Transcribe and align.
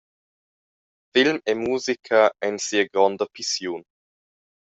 Film 1.13 1.37
e 1.51 1.53
musica 1.67 2.21
ein 2.45 2.55
sia 2.65 2.83
gronda 2.91 3.25
pissiun. 3.33 3.81